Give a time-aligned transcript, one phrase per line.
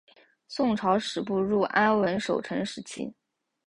[0.47, 3.13] 宋朝始步入安稳守成时期。